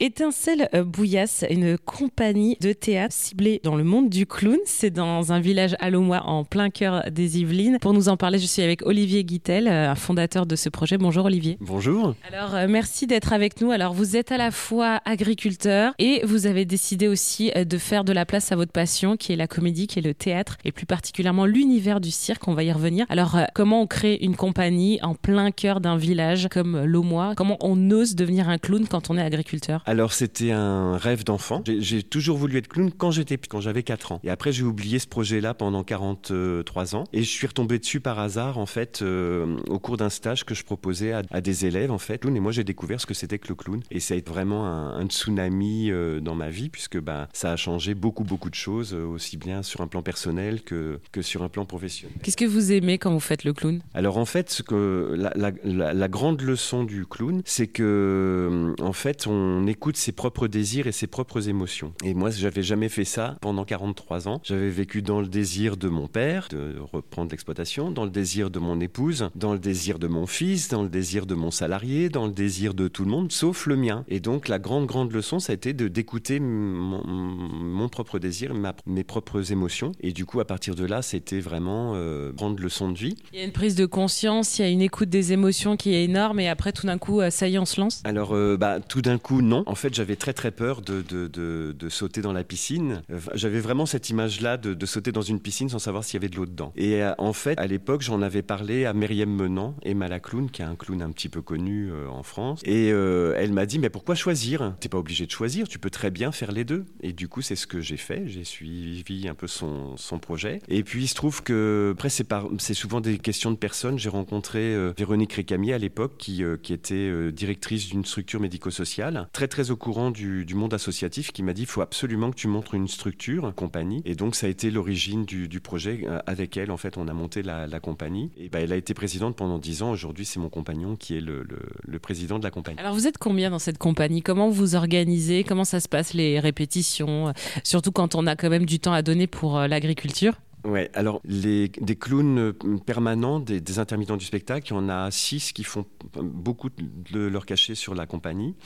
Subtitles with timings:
[0.00, 4.58] Étincelle euh, Bouillasse, une compagnie de théâtre ciblée dans le monde du clown.
[4.64, 7.78] C'est dans un village allomois en plein cœur des Yvelines.
[7.80, 10.98] Pour nous en parler, je suis avec Olivier Guitel, euh, fondateur de ce projet.
[10.98, 11.58] Bonjour Olivier.
[11.60, 12.14] Bonjour.
[12.32, 13.72] Alors euh, merci d'être avec nous.
[13.72, 18.12] Alors vous êtes à la fois agriculteur et vous avez décidé aussi de faire de
[18.12, 20.86] la place à votre passion qui est la comédie, qui est le théâtre et plus
[20.86, 22.46] particulièrement l'univers du cirque.
[22.46, 23.04] On va y revenir.
[23.08, 27.32] Alors comment on crée une compagnie en plein cœur d'un village comme l'Aumois?
[27.36, 29.82] Comment on ose devenir un clown quand on est agriculteur?
[29.88, 31.62] Alors c'était un rêve d'enfant.
[31.66, 34.20] J'ai toujours voulu être clown quand j'étais quand j'avais 4 ans.
[34.22, 38.18] Et après j'ai oublié ce projet-là pendant 43 ans et je suis retombé dessus par
[38.18, 41.96] hasard en fait euh, au cours d'un stage que je proposais à, des élèves en
[41.96, 44.18] fait clown et moi j'ai découvert ce que c'était que le clown et ça a
[44.18, 48.50] été vraiment un, tsunami euh, dans ma vie puisque bah, ça a changé beaucoup beaucoup
[48.50, 52.14] de choses euh, aussi bien sur un plan personnel que, que sur un plan professionnel.
[52.22, 53.80] Qu'est-ce que vous aimez quand vous faites le clown?
[53.94, 55.32] Alors en fait ce que la,
[55.64, 60.48] la, la grande leçon du clown c'est que en fait on est écoute ses propres
[60.48, 61.92] désirs et ses propres émotions.
[62.02, 64.40] Et moi, j'avais jamais fait ça pendant 43 ans.
[64.42, 68.58] J'avais vécu dans le désir de mon père de reprendre l'exploitation, dans le désir de
[68.58, 72.26] mon épouse, dans le désir de mon fils, dans le désir de mon salarié, dans
[72.26, 74.04] le désir de tout le monde, sauf le mien.
[74.08, 78.54] Et donc, la grande, grande leçon, ça a été de d'écouter mon, propre désir,
[78.84, 79.92] mes propres émotions.
[80.00, 83.14] Et du coup, à partir de là, c'était vraiment euh, prendre leçon de vie.
[83.32, 85.94] Il y a une prise de conscience, il y a une écoute des émotions qui
[85.94, 86.40] est énorme.
[86.40, 88.02] Et après, tout d'un coup, euh, ça y est, on se lance?
[88.02, 89.62] Alors, euh, bah, tout d'un coup, non.
[89.68, 93.02] En fait, j'avais très très peur de, de, sauter dans la piscine.
[93.34, 96.36] J'avais vraiment cette image-là de, sauter dans une piscine sans savoir s'il y avait de
[96.36, 96.72] l'eau dedans.
[96.74, 100.50] Et euh, en fait, à l'époque, j'en avais parlé à Myriam Menant, Emma la clown,
[100.50, 102.62] qui est un clown un petit peu connu euh, en France.
[102.64, 104.74] Et euh, elle m'a dit, mais pourquoi choisir?
[104.80, 106.86] T'es pas obligé de choisir, tu peux très bien faire les deux.
[107.02, 108.26] Et du coup, c'est ce que j'ai fait.
[108.26, 110.60] J'ai suivi un peu son, son, projet.
[110.68, 113.98] Et puis, il se trouve que, après, c'est souvent des questions de personnes.
[113.98, 119.57] J'ai rencontré Véronique Récamier à l'époque, qui, qui était directrice d'une structure médico-sociale, très très
[119.70, 122.88] au courant du, monde associatif qui m'a dit il faut absolument que tu montres une
[122.88, 124.02] structure, une compagnie.
[124.04, 126.04] Et donc ça a été l'origine du, projet.
[126.06, 128.30] Euh, avec elle, en fait, on a monté la, compagnie.
[128.36, 129.90] Et bah, elle a été présidente pendant 10 ans.
[129.90, 131.46] Aujourd'hui, c'est mon compagnon qui est le,
[131.86, 132.78] le, président de la compagnie.
[132.78, 134.22] Alors vous êtes combien dans cette compagnie?
[134.22, 135.44] Comment vous organisez?
[135.44, 137.32] Comment ça se passe les répétitions?
[137.64, 140.34] Surtout quand on a quand même du temps à donner pour euh, l'agriculture?
[140.64, 142.52] Ouais, alors les, des clowns euh,
[142.84, 145.86] permanents, des, intermittents du spectacle, il y en a six qui font
[146.20, 148.56] beaucoup de leur cachet sur la compagnie.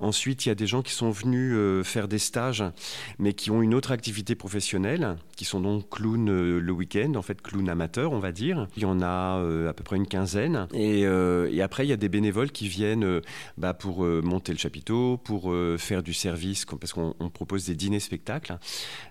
[0.00, 2.64] Ensuite, il y a des gens qui sont venus euh, faire des stages,
[3.18, 7.22] mais qui ont une autre activité professionnelle, qui sont donc clowns euh, le week-end, en
[7.22, 8.66] fait clowns amateurs, on va dire.
[8.76, 9.34] Il y en a
[9.68, 10.66] à peu près une quinzaine.
[10.72, 11.06] Et,
[11.60, 13.20] après, il y a des bénévoles qui viennent
[13.56, 18.58] bah, pour monter le chapiteau, pour faire du service, parce qu'on propose des dîners-spectacles.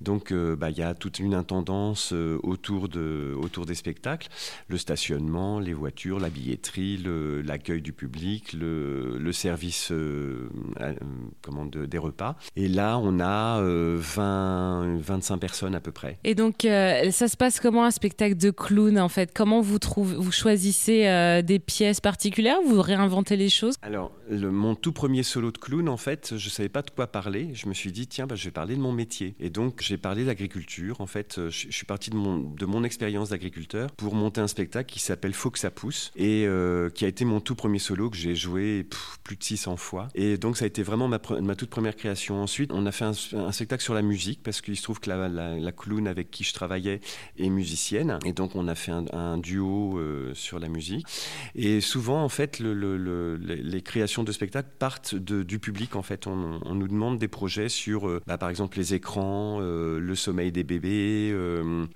[0.00, 4.28] Donc, bah, il y a toute une intendance autour, de, autour des spectacles,
[4.68, 7.02] le stationnement, les voitures, la billetterie,
[7.44, 10.48] l'accueil du public, le, le service euh,
[10.80, 10.94] euh,
[11.42, 12.36] comment, des repas.
[12.56, 16.18] Et là, on a 20, 25 personnes à peu près.
[16.24, 19.32] Et donc, ça se passe comment un spectacle de clown en fait?
[19.34, 22.58] Comment vous, trouvez, vous choisissez des pièces particulières?
[22.66, 23.74] Vous réinventez les choses?
[23.82, 26.90] Alors, le, mon tout premier solo de clown, en fait, je ne savais pas de
[26.90, 27.50] quoi parler.
[27.54, 29.34] Je me suis dit, tiens, bah, je vais parler de mon métier.
[29.40, 31.00] Et donc, j'ai parlé d'agriculture.
[31.00, 35.00] En fait, je, je suis parti de mon, expérience d'agriculteur pour monter un spectacle qui
[35.00, 38.16] s'appelle Faut que ça pousse et euh, qui a été mon tout premier solo que
[38.16, 38.86] j'ai joué
[39.22, 40.08] plus de 600 fois.
[40.14, 42.42] Et donc ça a été vraiment ma, toute première création.
[42.42, 45.72] Ensuite, on a fait un, spectacle sur la musique parce qu'il se trouve que la,
[45.72, 47.00] clown avec qui je travaillais
[47.38, 51.06] est musicienne et donc on a fait un, duo euh, sur la musique.
[51.54, 55.96] Et souvent, en fait, le, les créations de spectacles partent du public.
[55.96, 59.60] En fait, on, on, nous demande des projets sur, euh, bah, par exemple, les écrans,
[59.60, 61.34] le sommeil des bébés,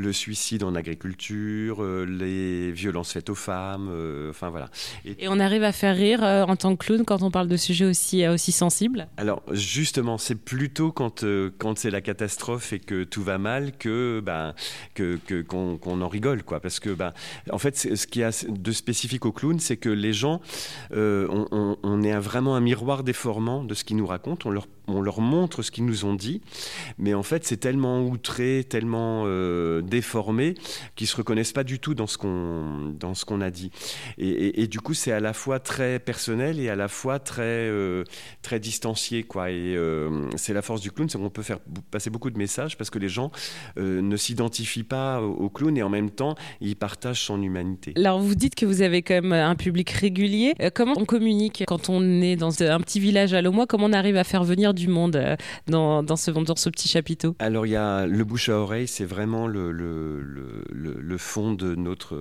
[0.00, 4.70] le suicide en agriculture, euh, les violences faites aux femmes, euh, enfin voilà.
[5.04, 7.56] Et, on arrive à faire rire euh, en tant que clown quand on parle de
[7.56, 9.06] sujets aussi, aussi sensibles.
[9.16, 11.24] Alors justement, c'est plutôt quand,
[11.58, 14.54] quand c'est la catastrophe et que tout va mal que ben,
[14.94, 17.12] que, qu'on, en rigole quoi, parce que ben,
[17.50, 20.40] en fait ce qui a de spécifique au clown, c'est que les gens,
[20.92, 25.02] on, on, est vraiment un miroir déformant de ce qu'ils nous racontent, on leur on
[25.02, 26.40] leur montre ce qu'ils nous ont dit,
[26.98, 29.24] mais en fait c'est tellement outré, tellement
[29.80, 30.54] déformé
[30.96, 33.70] qui se reconnaissent pas du tout dans ce qu'on a dit.
[34.18, 38.04] Et, du coup, c'est à la fois très personnel et à la fois très euh,
[38.42, 39.50] très distancié, quoi.
[39.50, 41.58] Et euh, c'est la force du clown, c'est qu'on peut faire
[41.90, 43.30] passer beaucoup de messages parce que les gens
[43.78, 47.92] euh, ne s'identifient pas au, clown et en même temps, ils partagent son humanité.
[47.96, 50.54] Alors, vous dites que vous avez quand même un public régulier.
[50.74, 54.16] comment on communique quand on est dans un petit village à l'Aumois Comment on arrive
[54.16, 55.36] à faire venir du monde
[55.66, 58.88] dans, dans, ce, dans ce petit chapiteau Alors il y a le bouche à oreille,
[58.88, 62.16] c'est vraiment le, fond de notre,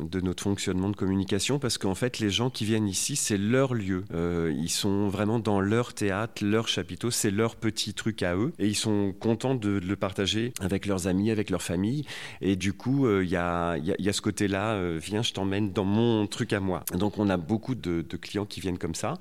[0.00, 3.74] de notre fonctionnement de communication parce qu'en fait les gens qui viennent ici, c'est leur
[3.74, 4.04] lieu.
[4.12, 8.66] ils sont vraiment dans leur théâtre, leur chapiteau, c'est leur petit truc à eux et
[8.66, 12.04] ils sont contents de, le partager avec leurs amis, avec leur famille.
[12.40, 13.76] Et du coup, il y, a,
[14.12, 16.84] ce côté-là, viens, je t'emmène dans mon truc à moi.
[16.94, 19.14] Donc on a beaucoup de, de clients qui viennent comme ça.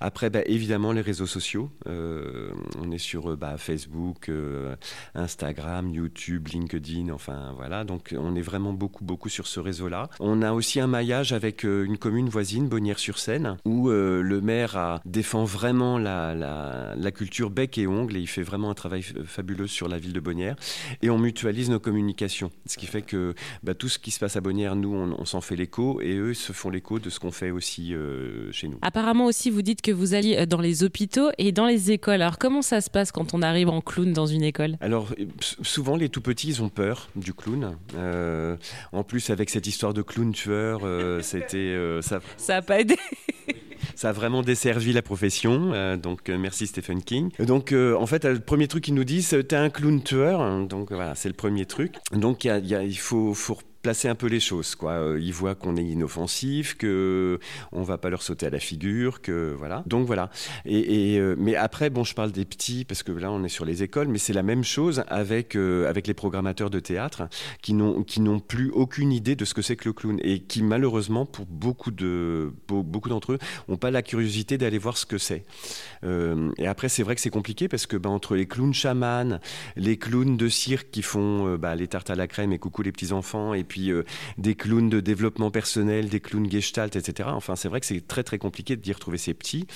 [0.00, 1.70] Après, bah, évidemment, les réseaux sociaux.
[1.90, 2.52] Euh,
[2.90, 4.74] on est sur bah, Facebook, euh,
[5.14, 7.84] Instagram, YouTube, LinkedIn, enfin voilà.
[7.84, 10.08] Donc on est vraiment beaucoup, beaucoup sur ce réseau-là.
[10.18, 15.44] On a aussi un maillage avec euh, une commune voisine, Bonnières-sur-Seine, où le maire défend
[15.44, 19.98] vraiment la, culture bec et ongle et il fait vraiment un travail fabuleux sur la
[19.98, 20.56] ville de Bonnières.
[21.02, 22.50] Et on mutualise nos communications.
[22.66, 25.40] Ce qui fait que bah, tout ce qui se passe à Bonnières, nous, on, s'en
[25.40, 27.94] fait l'écho et eux se font l'écho de ce qu'on fait aussi
[28.52, 28.78] chez nous.
[28.82, 32.22] Apparemment aussi, vous dites que vous alliez euh, dans les hôpitaux et dans les écoles.
[32.22, 34.76] Alors comment ça se passe quand on arrive en clown dans une école?
[34.80, 35.08] Alors
[35.62, 37.76] souvent les tout petits ils ont peur du clown.
[37.96, 38.56] Euh,
[38.92, 42.20] en plus avec cette histoire de clown tueur, euh, c'était ça.
[42.36, 42.96] Ça a pas aidé.
[43.94, 45.96] ça a vraiment desservi la profession.
[45.96, 47.30] donc merci Stephen King.
[47.38, 50.66] Donc en fait le premier truc qu'ils nous disent, t'es un clown tueur.
[50.66, 51.94] Donc voilà c'est le premier truc.
[52.12, 54.74] Donc y a, y a, il faut, faut placer un peu les choses.
[54.74, 54.92] Quoi.
[54.92, 57.38] Euh, ils voient qu'on est inoffensif, que
[57.72, 59.82] on va pas leur sauter à la figure, que voilà.
[59.86, 60.30] Donc voilà.
[60.66, 63.64] Et, euh, mais après, bon, je parle des petits parce que là, on est sur
[63.64, 67.28] les écoles, mais c'est la même chose avec euh, avec les programmateurs de théâtre
[67.62, 70.62] qui n'ont n'ont plus aucune idée de ce que c'est que le clown et qui
[70.62, 71.90] malheureusement, pour beaucoup
[72.68, 73.38] beaucoup d'entre eux,
[73.68, 75.44] ont pas la curiosité d'aller voir ce que c'est.
[76.04, 79.38] et après, c'est vrai que c'est compliqué parce que bah, entre les clowns chamans,
[79.76, 82.92] les clowns de cirque qui font bah, les tartes à la crème et coucou les
[82.92, 84.02] petits enfants puis euh,
[84.36, 87.30] des clowns de développement personnel, des clowns gestalt, etc.
[87.32, 89.66] Enfin, c'est vrai que c'est très très compliqué d'y retrouver ces petits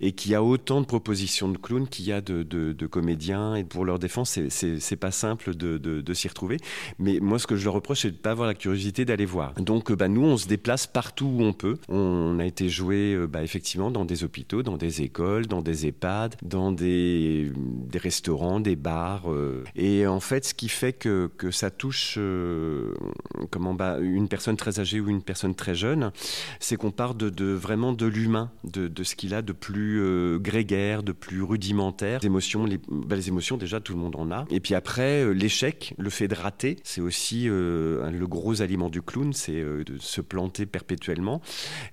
[0.00, 3.64] et qu'il y a autant de propositions de clowns qu'il y a de, comédiens et
[3.64, 6.56] pour leur défense, c'est pas simple de, s'y retrouver.
[6.98, 9.26] Mais moi, ce que je leur reproche, c'est de ne pas avoir la curiosité d'aller
[9.26, 9.52] voir.
[9.54, 11.76] Donc, bah, nous, on se déplace partout où on peut.
[11.88, 15.86] On a été joué euh, bah, effectivement dans des hôpitaux, dans des écoles, dans des
[15.86, 17.52] EHPAD, dans des,
[17.94, 19.30] restaurants, des bars.
[19.30, 19.64] Euh.
[19.76, 22.18] et en fait, ce qui fait que ça touche
[23.50, 26.12] comment bah, une personne très âgée ou une personne très jeune,
[26.60, 31.02] c'est qu'on part de, vraiment de l'humain, de, ce qu'il a de plus euh, grégaire,
[31.02, 32.20] de plus rudimentaire.
[32.22, 34.44] Les émotions, bah, émotions déjà tout le monde en a.
[34.50, 38.90] Et puis après euh, l'échec, le fait de rater, c'est aussi euh, le gros aliment
[38.90, 41.40] du clown, c'est de se planter perpétuellement.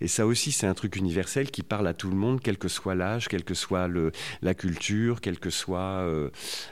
[0.02, 2.68] Et ça aussi c'est un truc universel qui parle à tout le monde, quel que
[2.68, 4.12] soit l'âge, quelle que soit le,
[4.42, 6.08] la culture, quel que soit,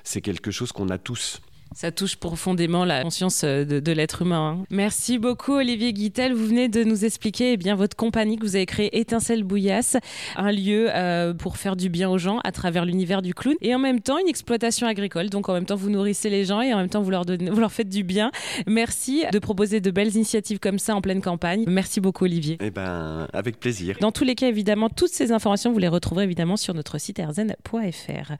[0.03, 1.41] c'est quelque chose qu'on a tous.
[1.73, 4.57] Ça touche profondément la conscience euh, de, de l'être humain.
[4.59, 4.65] Hein.
[4.69, 6.33] Merci beaucoup Olivier Guittel.
[6.33, 9.97] Vous venez de nous expliquer eh bien, votre compagnie que vous avez créée Étincelle Bouillasse,
[10.35, 13.75] un lieu euh, pour faire du bien aux gens à travers l'univers du clown et
[13.75, 15.29] en même temps une exploitation agricole.
[15.29, 17.49] Donc en même temps vous nourrissez les gens et en même temps vous leur, donnez,
[17.49, 18.31] vous leur faites du bien.
[18.65, 21.63] Merci de proposer de belles initiatives comme ça en pleine campagne.
[21.67, 22.57] Merci beaucoup Olivier.
[22.61, 23.97] Eh ben, avec plaisir.
[24.01, 27.19] Dans tous les cas évidemment toutes ces informations vous les retrouverez évidemment sur notre site
[27.19, 28.33] erzen.fr.